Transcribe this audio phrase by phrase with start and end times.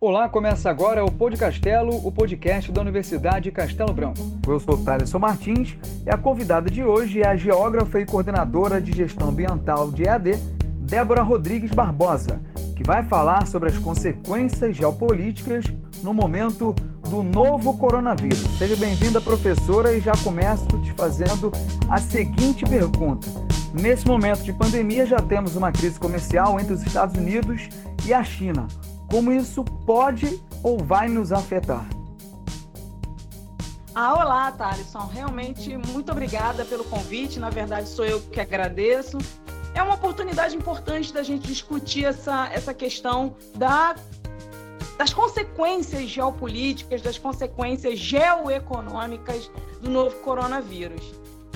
[0.00, 4.20] Olá, começa agora o Pod Castelo, o podcast da Universidade Castelo Branco.
[4.46, 5.76] Eu sou Thaleson Martins
[6.06, 10.36] e a convidada de hoje é a geógrafa e coordenadora de gestão ambiental de EAD,
[10.82, 12.40] Débora Rodrigues Barbosa,
[12.76, 15.64] que vai falar sobre as consequências geopolíticas
[16.00, 16.76] no momento
[17.10, 18.46] do novo coronavírus.
[18.56, 21.50] Seja bem-vinda, professora, e já começo te fazendo
[21.88, 23.26] a seguinte pergunta.
[23.74, 27.68] Nesse momento de pandemia, já temos uma crise comercial entre os Estados Unidos
[28.06, 28.68] e a China
[29.08, 31.88] como isso pode ou vai nos afetar?
[33.94, 35.06] Ah, olá, Thalisson.
[35.12, 37.40] Realmente, muito obrigada pelo convite.
[37.40, 39.18] Na verdade, sou eu que agradeço.
[39.74, 43.96] É uma oportunidade importante da gente discutir essa, essa questão da,
[44.96, 51.02] das consequências geopolíticas, das consequências geoeconômicas do novo coronavírus.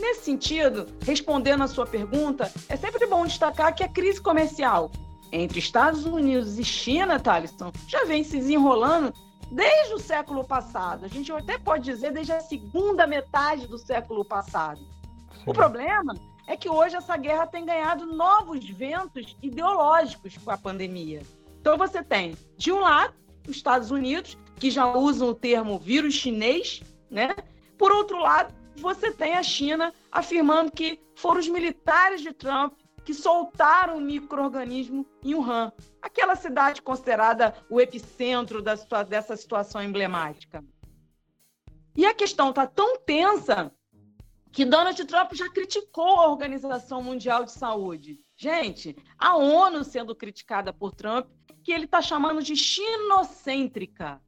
[0.00, 4.90] Nesse sentido, respondendo à sua pergunta, é sempre bom destacar que a crise comercial
[5.34, 9.12] entre Estados Unidos e China, Thalisson, já vem se desenrolando
[9.50, 11.04] desde o século passado.
[11.04, 14.80] A gente até pode dizer desde a segunda metade do século passado.
[15.44, 16.14] O problema
[16.46, 21.22] é que hoje essa guerra tem ganhado novos ventos ideológicos com a pandemia.
[21.60, 23.14] Então você tem, de um lado,
[23.48, 27.34] os Estados Unidos, que já usam o termo vírus chinês, né?
[27.76, 32.74] Por outro lado, você tem a China afirmando que foram os militares de Trump
[33.04, 38.74] que soltaram o microorganismo em Wuhan, aquela cidade considerada o epicentro da,
[39.06, 40.64] dessa situação emblemática.
[41.94, 43.70] E a questão está tão tensa
[44.50, 48.20] que Donald Trump já criticou a Organização Mundial de Saúde.
[48.36, 51.26] Gente, a ONU sendo criticada por Trump,
[51.62, 54.20] que ele está chamando de chinocêntrica.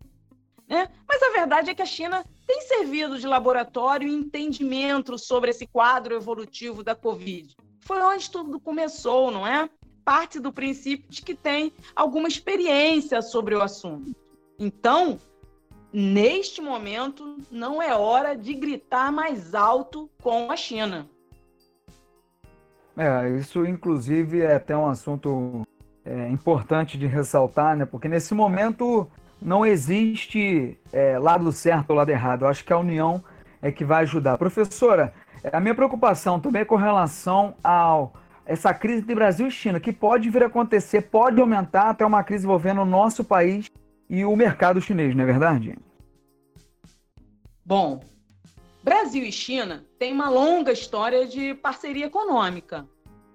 [0.69, 0.89] Né?
[1.09, 5.67] Mas a verdade é que a China tem servido de laboratório e entendimento sobre esse
[5.67, 9.71] quadro evolutivo da Covid foi onde tudo começou, não é?
[10.05, 14.15] Parte do princípio de que tem alguma experiência sobre o assunto.
[14.59, 15.21] Então,
[15.93, 21.09] neste momento, não é hora de gritar mais alto com a China.
[22.97, 25.67] É, isso inclusive é até um assunto
[26.05, 27.85] é, importante de ressaltar, né?
[27.85, 29.09] Porque nesse momento
[29.41, 32.43] não existe é, lado certo ou lado errado.
[32.43, 33.23] Eu acho que a união
[33.63, 34.39] é que vai ajudar.
[34.39, 35.13] Professora,
[35.53, 38.09] a minha preocupação também é com relação a
[38.45, 42.23] essa crise de Brasil e China, que pode vir a acontecer, pode aumentar até uma
[42.23, 43.71] crise envolvendo o nosso país
[44.09, 45.77] e o mercado chinês, não é verdade?
[47.65, 48.01] Bom,
[48.83, 52.87] Brasil e China têm uma longa história de parceria econômica.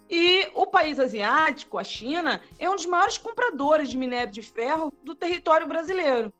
[0.09, 4.93] E o país asiático, a China, é um dos maiores compradores de minério de ferro
[5.03, 6.33] do território brasileiro.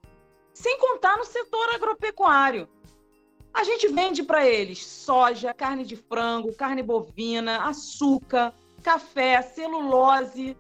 [0.54, 2.68] Sem contar no setor agropecuário,
[3.54, 10.58] a gente vende para eles soja, carne de frango, carne bovina, açúcar, café, celulose.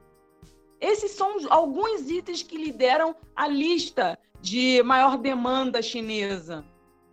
[0.79, 6.65] Esses são alguns itens que lideram a lista de maior demanda chinesa.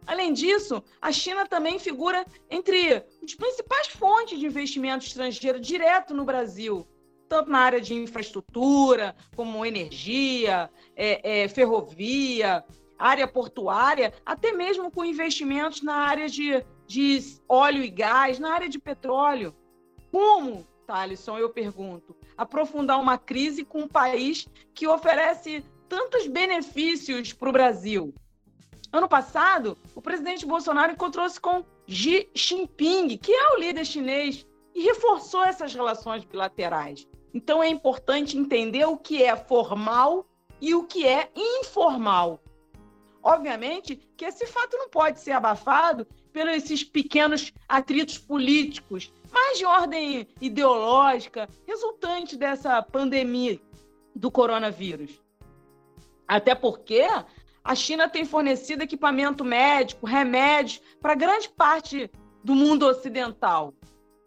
[0.06, 6.24] Além disso, a China também figura entre as principais fontes de investimento estrangeiro direto no
[6.24, 6.88] Brasil,
[7.28, 12.64] tanto na área de infraestrutura, como energia, é, é, ferrovia,
[12.98, 18.68] área portuária, até mesmo com investimentos na área de, de óleo e gás, na área
[18.68, 19.54] de petróleo.
[20.10, 27.48] Como, Thalisson, eu pergunto, aprofundar uma crise com um país que oferece tantos benefícios para
[27.48, 28.14] o Brasil?
[28.90, 34.82] Ano passado, o presidente Bolsonaro encontrou-se com Xi Jinping, que é o líder chinês, e
[34.82, 37.06] reforçou essas relações bilaterais.
[37.34, 40.26] Então é importante entender o que é formal
[40.60, 42.40] e o que é informal.
[43.28, 49.66] Obviamente que esse fato não pode ser abafado pelos esses pequenos atritos políticos, mas de
[49.66, 53.60] ordem ideológica, resultante dessa pandemia
[54.16, 55.20] do coronavírus.
[56.26, 57.06] Até porque
[57.62, 62.10] a China tem fornecido equipamento médico, remédios para grande parte
[62.42, 63.74] do mundo ocidental.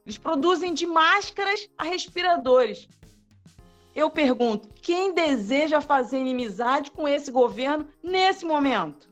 [0.06, 2.88] Eles produzem de máscaras a respiradores,
[3.96, 9.10] eu pergunto: quem deseja fazer inimizade com esse governo nesse momento?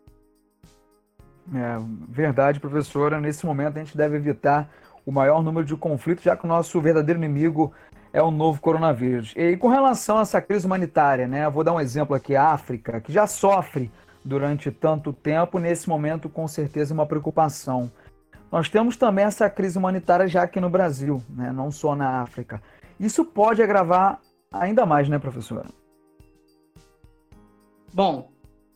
[1.53, 1.77] É
[2.07, 3.19] verdade, professora.
[3.19, 4.69] Nesse momento a gente deve evitar
[5.05, 7.73] o maior número de conflitos, já que o nosso verdadeiro inimigo
[8.13, 9.33] é o novo coronavírus.
[9.35, 11.49] E com relação a essa crise humanitária, né?
[11.49, 13.91] Vou dar um exemplo aqui: a África, que já sofre
[14.23, 17.91] durante tanto tempo, nesse momento, com certeza, uma preocupação.
[18.51, 21.51] Nós temos também essa crise humanitária já aqui no Brasil, né?
[21.51, 22.61] não só na África.
[22.99, 24.19] Isso pode agravar
[24.51, 25.69] ainda mais, né, professora?
[27.93, 28.31] Bom,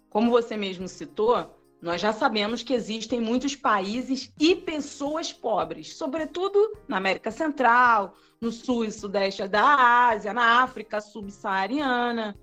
[0.09, 6.77] como você mesmo citou, nós já sabemos que existem muitos países e pessoas pobres, sobretudo
[6.87, 12.37] na América Central, no sul e sudeste da Ásia, na África subsaariana.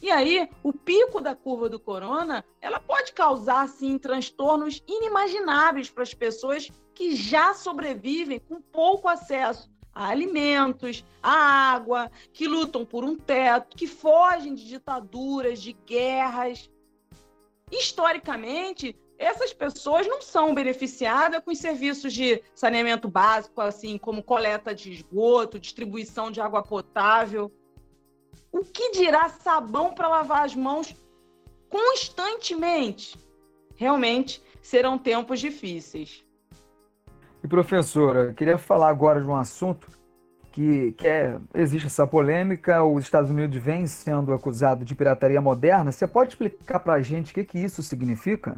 [0.00, 6.04] E aí, o pico da curva do corona, ela pode causar, sim, transtornos inimagináveis para
[6.04, 13.02] as pessoas que já sobrevivem com pouco acesso a alimentos, a água, que lutam por
[13.02, 16.70] um teto, que fogem de ditaduras, de guerras.
[17.68, 24.72] Historicamente, essas pessoas não são beneficiadas com os serviços de saneamento básico, assim como coleta
[24.72, 27.50] de esgoto, distribuição de água potável.
[28.52, 30.94] O que dirá sabão para lavar as mãos
[31.68, 33.18] constantemente?
[33.74, 36.24] Realmente serão tempos difíceis.
[37.42, 39.88] E professora, queria falar agora de um assunto
[40.52, 45.92] que, que é, existe essa polêmica, os Estados Unidos vem sendo acusado de pirataria moderna.
[45.92, 48.56] Você pode explicar para a gente o que, que isso significa?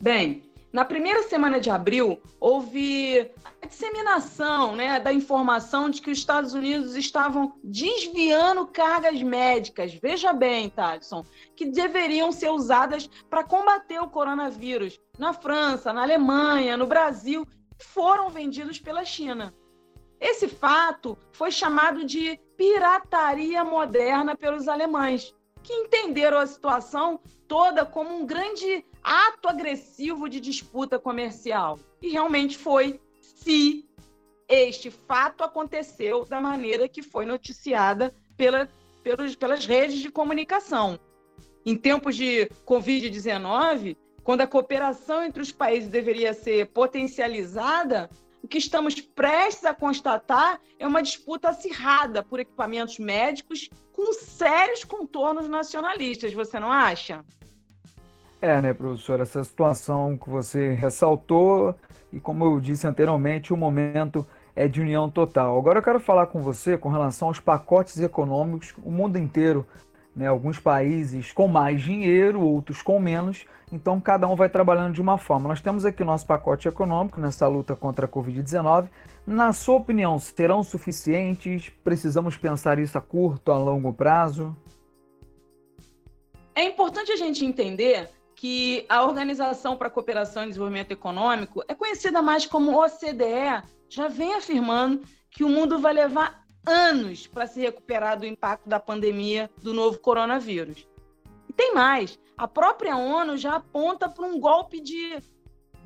[0.00, 3.30] Bem, na primeira semana de abril, houve
[3.62, 10.32] a disseminação né, da informação de que os Estados Unidos estavam desviando cargas médicas, veja
[10.32, 11.24] bem, Thaleson,
[11.56, 17.46] que deveriam ser usadas para combater o coronavírus na França, na Alemanha, no Brasil,
[17.78, 19.54] foram vendidos pela China.
[20.20, 28.14] Esse fato foi chamado de pirataria moderna pelos alemães, que entenderam a situação toda como
[28.14, 31.78] um grande ato agressivo de disputa comercial.
[32.02, 33.88] E realmente foi, se
[34.46, 38.68] este fato aconteceu da maneira que foi noticiada pela,
[39.02, 41.00] pelos, pelas redes de comunicação.
[41.64, 48.10] Em tempos de Covid-19, quando a cooperação entre os países deveria ser potencializada,
[48.42, 54.84] o que estamos prestes a constatar é uma disputa acirrada por equipamentos médicos com sérios
[54.84, 57.24] contornos nacionalistas, você não acha?
[58.40, 59.20] É, né, professor?
[59.20, 61.74] Essa situação que você ressaltou,
[62.12, 65.58] e como eu disse anteriormente, o momento é de união total.
[65.58, 68.74] Agora eu quero falar com você com relação aos pacotes econômicos.
[68.82, 69.66] O mundo inteiro
[70.18, 70.26] né?
[70.26, 75.16] Alguns países com mais dinheiro, outros com menos, então cada um vai trabalhando de uma
[75.16, 75.48] forma.
[75.48, 78.88] Nós temos aqui o nosso pacote econômico nessa luta contra a Covid-19.
[79.24, 81.70] Na sua opinião, serão suficientes?
[81.84, 84.56] Precisamos pensar isso a curto, a longo prazo?
[86.52, 91.74] É importante a gente entender que a Organização para a Cooperação e Desenvolvimento Econômico é
[91.74, 97.60] conhecida mais como OCDE, já vem afirmando que o mundo vai levar anos para se
[97.60, 100.86] recuperar do impacto da pandemia do novo coronavírus.
[101.48, 105.20] E tem mais: a própria ONU já aponta para um golpe de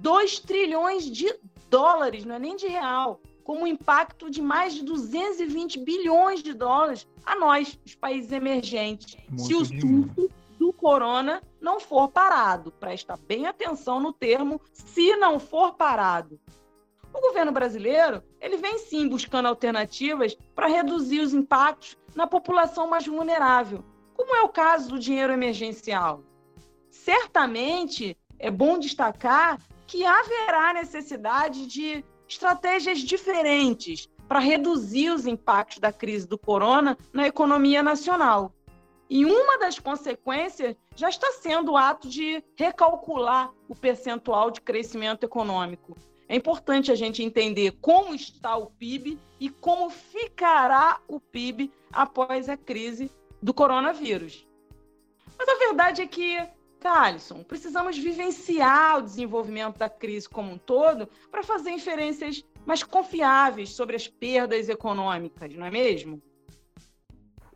[0.01, 1.35] 2 trilhões de
[1.71, 6.53] dólares, não é nem de real, com um impacto de mais de 220 bilhões de
[6.53, 10.31] dólares a nós, os países emergentes, Muito se o surto
[10.83, 12.73] corona não for parado.
[12.73, 16.41] Presta bem atenção no termo se não for parado.
[17.15, 23.07] O governo brasileiro, ele vem sim buscando alternativas para reduzir os impactos na população mais
[23.07, 26.25] vulnerável, como é o caso do dinheiro emergencial.
[26.91, 35.93] Certamente é bom destacar que haverá necessidade de estratégias diferentes para reduzir os impactos da
[35.93, 38.53] crise do corona na economia nacional.
[39.15, 45.23] E uma das consequências já está sendo o ato de recalcular o percentual de crescimento
[45.23, 45.95] econômico,
[46.27, 52.49] é importante a gente entender como está o PIB e como ficará o PIB após
[52.49, 53.11] a crise
[53.43, 54.49] do coronavírus.
[55.39, 56.39] Mas a verdade é que,
[56.81, 63.75] Thalisson, precisamos vivenciar o desenvolvimento da crise como um todo para fazer inferências mais confiáveis
[63.75, 66.23] sobre as perdas econômicas, não é mesmo?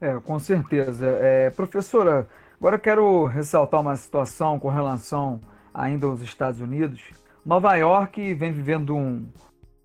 [0.01, 1.07] É, com certeza.
[1.07, 5.41] É, professora, agora eu quero ressaltar uma situação com relação
[5.73, 7.03] ainda aos Estados Unidos.
[7.45, 9.27] Nova York vem vivendo um,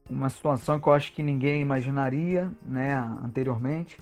[0.09, 3.99] uma situação que eu acho que ninguém imaginaria né, anteriormente.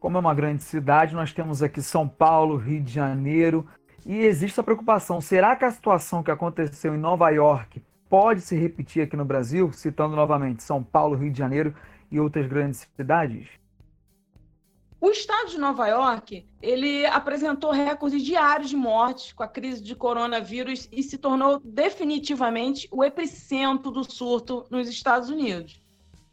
[0.00, 3.64] Como é uma grande cidade, nós temos aqui São Paulo, Rio de Janeiro,
[4.04, 8.56] e existe a preocupação: será que a situação que aconteceu em Nova York pode se
[8.56, 9.70] repetir aqui no Brasil?
[9.72, 11.72] Citando novamente São Paulo, Rio de Janeiro
[12.10, 13.61] e outras grandes cidades?
[15.02, 19.96] O estado de Nova York, ele apresentou recordes diários de mortes com a crise de
[19.96, 25.82] coronavírus e se tornou definitivamente o epicentro do surto nos Estados Unidos.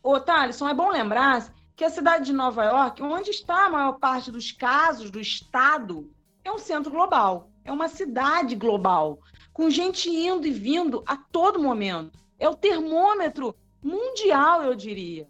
[0.04, 3.94] Ô, Thaleson, é bom lembrar que a cidade de Nova York, onde está a maior
[3.94, 6.08] parte dos casos do estado,
[6.44, 9.18] é um centro global, é uma cidade global,
[9.52, 12.20] com gente indo e vindo a todo momento.
[12.38, 15.28] É o termômetro mundial, eu diria.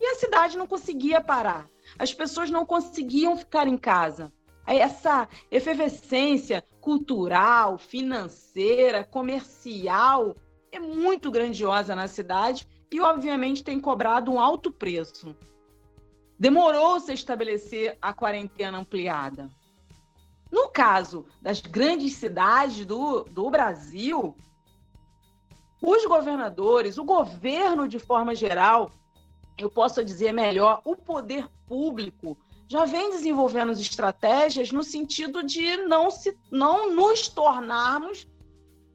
[0.00, 4.32] E a cidade não conseguia parar as pessoas não conseguiam ficar em casa.
[4.66, 10.36] Essa efervescência cultural, financeira, comercial
[10.70, 15.34] é muito grandiosa na cidade e, obviamente, tem cobrado um alto preço.
[16.38, 19.50] Demorou-se a estabelecer a quarentena ampliada.
[20.72, 24.36] caso das grandes cidades do, do Brasil,
[25.82, 28.90] os governadores, o governo de forma geral,
[29.62, 32.36] eu posso dizer melhor, o poder público
[32.68, 38.28] já vem desenvolvendo estratégias no sentido de não, se, não nos tornarmos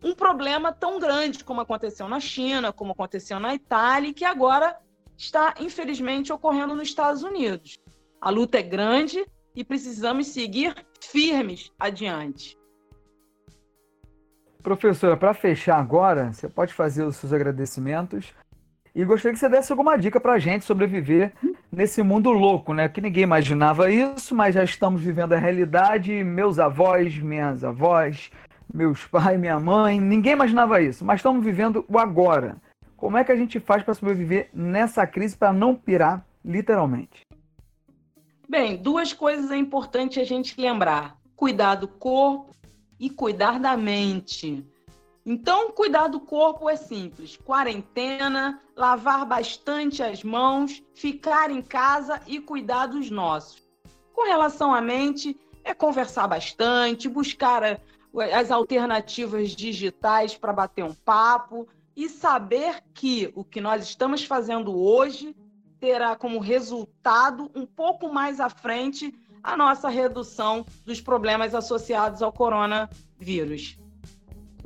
[0.03, 4.77] um problema tão grande como aconteceu na China, como aconteceu na Itália, e que agora
[5.17, 7.77] está, infelizmente, ocorrendo nos Estados Unidos.
[8.21, 12.57] A luta é grande e precisamos seguir firmes adiante.
[14.61, 18.33] Professora, para fechar agora, você pode fazer os seus agradecimentos
[18.95, 21.33] e gostaria que você desse alguma dica para a gente sobreviver
[21.69, 22.87] nesse mundo louco, né?
[22.87, 26.23] Que ninguém imaginava isso, mas já estamos vivendo a realidade.
[26.23, 28.31] Meus avós, minhas avós,
[28.73, 32.55] meus pais, minha mãe, ninguém imaginava isso, mas estamos vivendo o agora.
[32.95, 37.19] Como é que a gente faz para sobreviver nessa crise para não pirar, literalmente?
[38.47, 42.55] Bem, duas coisas é importante a gente lembrar: cuidar do corpo
[42.97, 44.65] e cuidar da mente.
[45.25, 52.39] Então, cuidar do corpo é simples: quarentena, lavar bastante as mãos, ficar em casa e
[52.39, 53.63] cuidar dos nossos.
[54.13, 57.81] Com relação à mente, é conversar bastante, buscar
[58.33, 64.77] as alternativas digitais para bater um papo e saber que o que nós estamos fazendo
[64.77, 65.35] hoje
[65.79, 69.13] terá como resultado, um pouco mais à frente,
[69.43, 73.77] a nossa redução dos problemas associados ao coronavírus.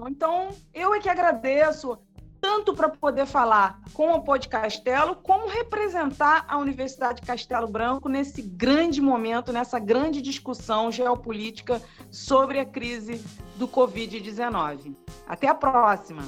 [0.07, 1.97] Então, eu é que agradeço
[2.41, 7.67] tanto para poder falar com o Pô de Castelo, como representar a Universidade de Castelo
[7.67, 13.23] Branco nesse grande momento, nessa grande discussão geopolítica sobre a crise
[13.57, 14.95] do Covid-19.
[15.27, 16.23] Até a próxima!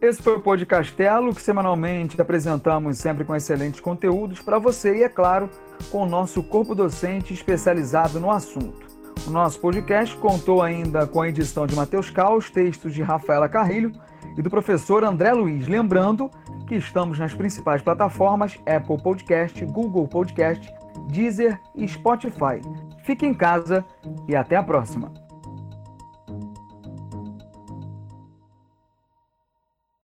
[0.00, 4.96] Esse foi o Pô de Castelo, que semanalmente apresentamos sempre com excelentes conteúdos para você
[4.96, 5.48] e, é claro,
[5.92, 9.01] com o nosso corpo docente especializado no assunto.
[9.26, 13.92] O nosso podcast contou ainda com a edição de Matheus Caos, textos de Rafaela Carrilho
[14.36, 15.68] e do professor André Luiz.
[15.68, 16.30] Lembrando
[16.66, 20.72] que estamos nas principais plataformas Apple Podcast, Google Podcast,
[21.08, 22.60] Deezer e Spotify.
[23.04, 23.84] Fique em casa
[24.28, 25.21] e até a próxima!